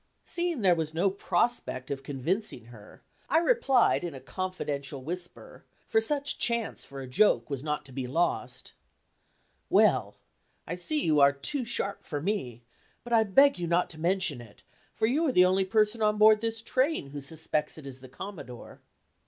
Seeing 0.25 0.61
there 0.61 0.73
was 0.73 0.95
no 0.95 1.11
prospect 1.11 1.91
of 1.91 2.01
convincing 2.01 2.65
her, 2.73 3.03
I 3.29 3.37
replied 3.37 4.03
in 4.03 4.15
a 4.15 4.19
confidential 4.19 5.03
whisper, 5.03 5.63
for 5.87 6.01
such 6.01 6.39
chance 6.39 6.83
for 6.83 7.01
a 7.01 7.07
joke 7.07 7.51
was 7.51 7.61
not 7.61 7.85
to 7.85 7.91
be 7.91 8.07
lost: 8.07 8.73
"Well, 9.69 10.15
I 10.65 10.75
see 10.75 11.03
you 11.05 11.19
are 11.19 11.31
too 11.31 11.63
sharp 11.65 12.03
for 12.03 12.19
me, 12.19 12.63
but 13.03 13.13
I 13.13 13.23
beg 13.23 13.59
you 13.59 13.67
not 13.67 13.91
to 13.91 13.99
mention 13.99 14.41
it, 14.41 14.63
for 14.95 15.05
you 15.05 15.27
are 15.27 15.31
the 15.31 15.45
only 15.45 15.65
person 15.65 16.01
on 16.01 16.17
board 16.17 16.41
this 16.41 16.63
train 16.63 17.11
who 17.11 17.21
suspects 17.21 17.77
it 17.77 17.85
is 17.85 17.99
the 17.99 18.09
Commodore." 18.09 18.81